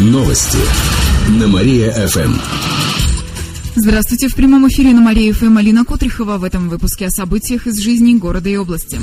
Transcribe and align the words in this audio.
Новости 0.00 0.56
на 1.38 1.46
Мария-ФМ. 1.46 2.32
Здравствуйте. 3.76 4.28
В 4.28 4.34
прямом 4.34 4.66
эфире 4.68 4.94
на 4.94 5.02
Мария-ФМ 5.02 5.58
Алина 5.58 5.84
Котрихова. 5.84 6.38
В 6.38 6.44
этом 6.44 6.70
выпуске 6.70 7.04
о 7.04 7.10
событиях 7.10 7.66
из 7.66 7.78
жизни 7.78 8.14
города 8.14 8.48
и 8.48 8.56
области. 8.56 8.98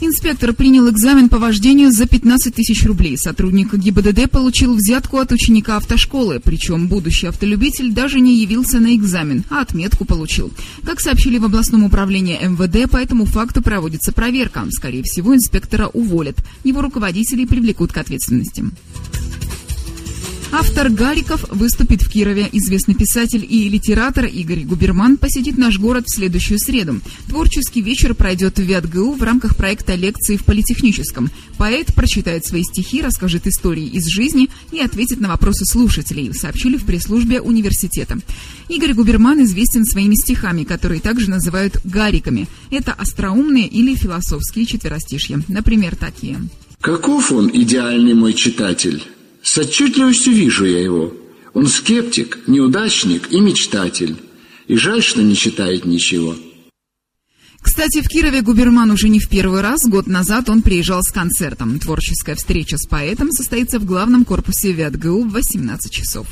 Инспектор 0.00 0.52
принял 0.54 0.90
экзамен 0.90 1.28
по 1.28 1.38
вождению 1.38 1.92
за 1.92 2.06
15 2.06 2.52
тысяч 2.52 2.84
рублей. 2.84 3.16
Сотрудник 3.16 3.72
ГИБДД 3.72 4.28
получил 4.28 4.74
взятку 4.74 5.18
от 5.18 5.30
ученика 5.30 5.76
автошколы. 5.76 6.40
Причем 6.40 6.88
будущий 6.88 7.28
автолюбитель 7.28 7.92
даже 7.92 8.18
не 8.18 8.36
явился 8.40 8.80
на 8.80 8.96
экзамен, 8.96 9.44
а 9.50 9.60
отметку 9.60 10.04
получил. 10.04 10.52
Как 10.82 11.00
сообщили 11.00 11.38
в 11.38 11.44
областном 11.44 11.84
управлении 11.84 12.40
МВД, 12.42 12.90
по 12.90 12.96
этому 12.96 13.24
факту 13.24 13.62
проводится 13.62 14.12
проверка. 14.12 14.64
Скорее 14.70 15.04
всего, 15.04 15.32
инспектора 15.32 15.86
уволят. 15.86 16.38
Его 16.64 16.82
руководителей 16.82 17.46
привлекут 17.46 17.92
к 17.92 17.98
ответственности. 17.98 18.64
Автор 20.56 20.88
«Гариков» 20.88 21.44
выступит 21.50 22.02
в 22.02 22.08
Кирове. 22.08 22.48
Известный 22.52 22.94
писатель 22.94 23.44
и 23.44 23.68
литератор 23.68 24.26
Игорь 24.26 24.60
Губерман 24.60 25.16
посетит 25.16 25.58
наш 25.58 25.80
город 25.80 26.04
в 26.06 26.14
следующую 26.14 26.60
среду. 26.60 27.00
Творческий 27.26 27.80
вечер 27.80 28.14
пройдет 28.14 28.56
в 28.56 28.62
ВятГУ 28.62 29.14
в 29.14 29.22
рамках 29.24 29.56
проекта 29.56 29.96
лекции 29.96 30.36
в 30.36 30.44
Политехническом. 30.44 31.28
Поэт 31.58 31.92
прочитает 31.92 32.46
свои 32.46 32.62
стихи, 32.62 33.02
расскажет 33.02 33.48
истории 33.48 33.88
из 33.88 34.06
жизни 34.06 34.48
и 34.70 34.78
ответит 34.78 35.20
на 35.20 35.26
вопросы 35.26 35.64
слушателей, 35.64 36.32
сообщили 36.32 36.76
в 36.76 36.84
пресс-службе 36.84 37.40
университета. 37.40 38.20
Игорь 38.68 38.94
Губерман 38.94 39.42
известен 39.42 39.84
своими 39.84 40.14
стихами, 40.14 40.62
которые 40.62 41.00
также 41.00 41.28
называют 41.30 41.80
«гариками». 41.82 42.46
Это 42.70 42.92
остроумные 42.92 43.66
или 43.66 43.96
философские 43.96 44.66
четверостишья. 44.66 45.42
Например, 45.48 45.96
такие. 45.96 46.38
Каков 46.80 47.32
он, 47.32 47.50
идеальный 47.52 48.14
мой 48.14 48.34
читатель? 48.34 49.02
С 49.54 49.58
отчетливостью 49.58 50.32
вижу 50.32 50.64
я 50.64 50.80
его. 50.80 51.14
Он 51.52 51.68
скептик, 51.68 52.40
неудачник 52.48 53.30
и 53.30 53.38
мечтатель. 53.38 54.16
И 54.66 54.74
жаль, 54.74 55.00
что 55.00 55.22
не 55.22 55.36
читает 55.36 55.84
ничего. 55.84 56.34
Кстати, 57.62 58.02
в 58.02 58.08
Кирове 58.08 58.42
Губерман 58.42 58.90
уже 58.90 59.08
не 59.08 59.20
в 59.20 59.28
первый 59.28 59.60
раз. 59.60 59.86
Год 59.86 60.08
назад 60.08 60.48
он 60.50 60.60
приезжал 60.60 61.04
с 61.04 61.12
концертом. 61.12 61.78
Творческая 61.78 62.34
встреча 62.34 62.78
с 62.78 62.88
поэтом 62.88 63.30
состоится 63.30 63.78
в 63.78 63.84
главном 63.84 64.24
корпусе 64.24 64.72
ВятГУ 64.72 65.22
в 65.22 65.30
18 65.30 65.92
часов. 65.92 66.26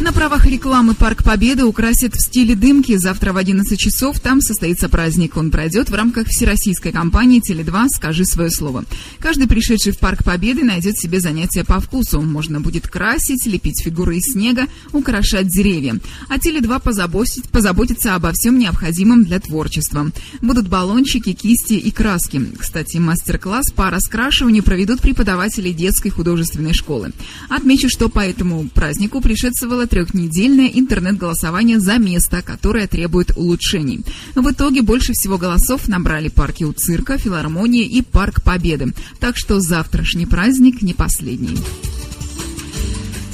На 0.00 0.12
правах 0.12 0.46
рекламы 0.46 0.94
Парк 0.94 1.22
Победы 1.22 1.64
украсит 1.64 2.14
в 2.14 2.20
стиле 2.20 2.56
дымки. 2.56 2.96
Завтра 2.96 3.32
в 3.32 3.36
11 3.36 3.78
часов 3.78 4.18
там 4.18 4.40
состоится 4.40 4.88
праздник. 4.88 5.36
Он 5.36 5.52
пройдет 5.52 5.88
в 5.88 5.94
рамках 5.94 6.26
всероссийской 6.26 6.90
кампании 6.90 7.40
«Теле2. 7.40 7.88
Скажи 7.90 8.24
свое 8.24 8.50
слово». 8.50 8.84
Каждый 9.20 9.46
пришедший 9.46 9.92
в 9.92 9.98
Парк 9.98 10.24
Победы 10.24 10.64
найдет 10.64 10.98
себе 10.98 11.20
занятие 11.20 11.64
по 11.64 11.78
вкусу. 11.78 12.20
Можно 12.20 12.60
будет 12.60 12.88
красить, 12.88 13.46
лепить 13.46 13.82
фигуры 13.84 14.16
из 14.16 14.32
снега, 14.32 14.66
украшать 14.92 15.46
деревья. 15.46 15.98
А 16.28 16.38
«Теле2» 16.38 16.82
позаботит, 16.82 17.48
позаботится 17.50 18.16
обо 18.16 18.32
всем 18.32 18.58
необходимом 18.58 19.24
для 19.24 19.38
творчества. 19.38 20.10
Будут 20.42 20.68
баллончики, 20.68 21.32
кисти 21.32 21.74
и 21.74 21.92
краски. 21.92 22.42
Кстати, 22.58 22.96
мастер-класс 22.96 23.70
по 23.70 23.90
раскрашиванию 23.90 24.64
проведут 24.64 25.00
преподаватели 25.00 25.70
детской 25.70 26.10
художественной 26.10 26.74
школы. 26.74 27.12
Отмечу, 27.48 27.88
что 27.88 28.08
по 28.08 28.20
этому 28.20 28.68
празднику 28.68 29.20
пришествовало 29.20 29.83
прошло 29.84 29.86
трехнедельное 29.86 30.68
интернет-голосование 30.68 31.80
за 31.80 31.98
место, 31.98 32.42
которое 32.42 32.86
требует 32.86 33.36
улучшений. 33.36 34.04
В 34.34 34.50
итоге 34.50 34.82
больше 34.82 35.12
всего 35.12 35.38
голосов 35.38 35.88
набрали 35.88 36.28
парки 36.28 36.64
у 36.64 36.72
цирка, 36.72 37.18
филармонии 37.18 37.84
и 37.84 38.02
Парк 38.02 38.42
Победы. 38.42 38.92
Так 39.20 39.36
что 39.36 39.60
завтрашний 39.60 40.26
праздник 40.26 40.82
не 40.82 40.94
последний. 40.94 41.58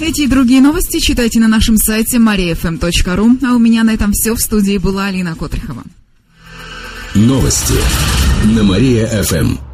Эти 0.00 0.22
и 0.22 0.26
другие 0.26 0.60
новости 0.60 0.98
читайте 0.98 1.40
на 1.40 1.48
нашем 1.48 1.76
сайте 1.76 2.18
mariafm.ru. 2.18 3.46
А 3.46 3.54
у 3.54 3.58
меня 3.58 3.84
на 3.84 3.92
этом 3.92 4.12
все. 4.12 4.34
В 4.34 4.40
студии 4.40 4.78
была 4.78 5.06
Алина 5.06 5.34
Котрихова. 5.34 5.82
Новости 7.14 7.74
на 8.56 8.62
Мария-ФМ. 8.62 9.69